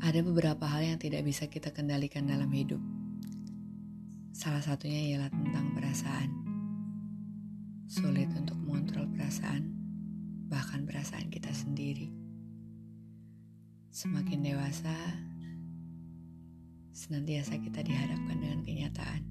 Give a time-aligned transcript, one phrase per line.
[0.00, 2.80] Ada beberapa hal yang tidak bisa kita kendalikan dalam hidup.
[4.32, 6.30] Salah satunya ialah tentang perasaan.
[7.84, 9.76] Sulit untuk mengontrol perasaan,
[10.48, 12.08] bahkan perasaan kita sendiri.
[13.92, 14.96] Semakin dewasa,
[16.96, 19.22] senantiasa kita dihadapkan dengan kenyataan.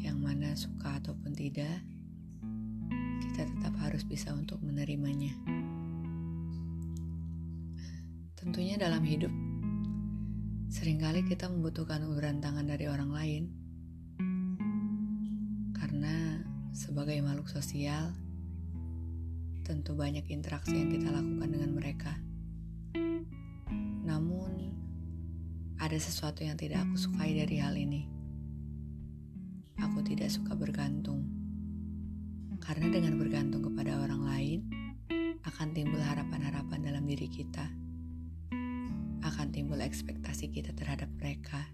[0.00, 1.84] Yang mana suka ataupun tidak,
[3.20, 5.36] kita tetap harus bisa untuk menerimanya.
[8.78, 9.34] Dalam hidup,
[10.70, 13.42] sering kali kita membutuhkan uluran tangan dari orang lain.
[15.74, 16.38] Karena
[16.70, 18.14] sebagai makhluk sosial,
[19.66, 22.22] tentu banyak interaksi yang kita lakukan dengan mereka.
[24.06, 24.70] Namun,
[25.82, 28.06] ada sesuatu yang tidak aku sukai dari hal ini.
[29.74, 31.26] Aku tidak suka bergantung.
[32.62, 34.60] Karena dengan bergantung kepada orang lain,
[35.42, 37.87] akan timbul harapan-harapan dalam diri kita
[39.88, 41.64] ekspektasi kita terhadap mereka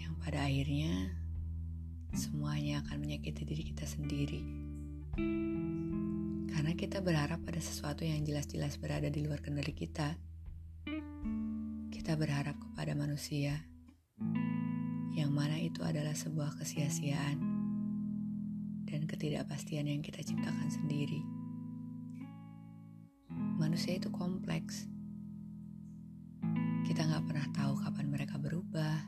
[0.00, 1.12] yang pada akhirnya
[2.16, 4.40] semuanya akan menyakiti diri kita sendiri.
[6.48, 10.16] Karena kita berharap pada sesuatu yang jelas-jelas berada di luar kendali kita.
[11.92, 13.60] Kita berharap kepada manusia
[15.12, 17.36] yang mana itu adalah sebuah kesia-siaan
[18.88, 21.20] dan ketidakpastian yang kita ciptakan sendiri.
[23.60, 24.93] Manusia itu kompleks
[28.74, 29.06] berubah.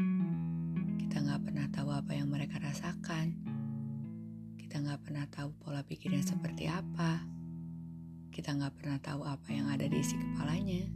[1.03, 3.34] Kita nggak pernah tahu apa yang mereka rasakan.
[4.62, 7.27] Kita nggak pernah tahu pola pikirnya seperti apa.
[8.31, 10.86] Kita nggak pernah tahu apa yang ada di isi kepalanya.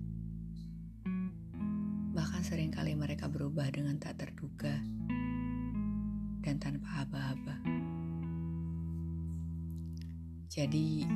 [2.14, 4.78] Bahkan sering kali mereka berubah dengan tak terduga
[6.46, 7.58] dan tanpa aba-aba.
[10.46, 11.10] Jadi,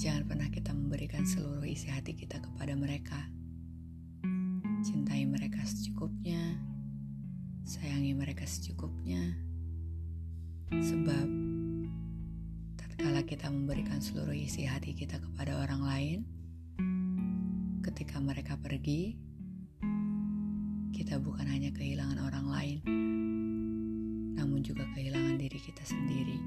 [0.00, 3.28] jangan pernah kita memberikan seluruh isi hati kita kepada mereka
[4.86, 6.35] Cintai mereka secukupnya,
[7.76, 9.36] sayangi mereka secukupnya.
[10.72, 11.28] Sebab
[12.80, 16.18] tatkala kita memberikan seluruh isi hati kita kepada orang lain,
[17.84, 19.20] ketika mereka pergi,
[20.96, 22.78] kita bukan hanya kehilangan orang lain,
[24.40, 26.40] namun juga kehilangan diri kita sendiri.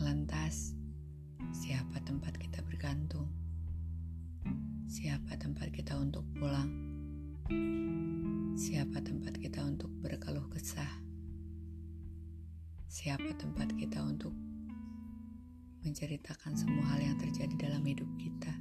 [0.00, 0.72] Lantas,
[1.52, 3.28] siapa tempat kita bergantung?
[4.88, 6.89] Siapa tempat kita untuk pulang?
[8.54, 10.88] Siapa tempat kita untuk berkeluh kesah?
[12.86, 14.30] Siapa tempat kita untuk
[15.82, 18.54] menceritakan semua hal yang terjadi dalam hidup kita?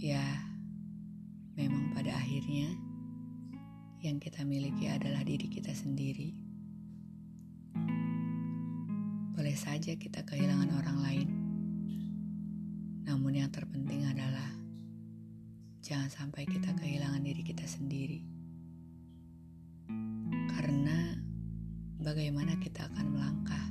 [0.00, 0.24] Ya,
[1.54, 2.74] memang pada akhirnya
[4.02, 6.34] yang kita miliki adalah diri kita sendiri.
[9.38, 11.28] Boleh saja kita kehilangan orang lain
[13.10, 14.59] namun yang terpenting adalah
[15.90, 18.22] jangan sampai kita kehilangan diri kita sendiri.
[20.46, 21.18] Karena
[21.98, 23.66] bagaimana kita akan melangkah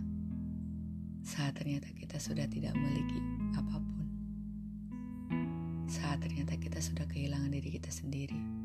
[1.24, 3.24] saat ternyata kita sudah tidak memiliki
[3.56, 4.08] apa pun.
[5.88, 8.59] Saat ternyata kita sudah kehilangan diri kita sendiri.